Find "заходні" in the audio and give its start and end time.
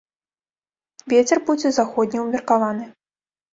1.79-2.25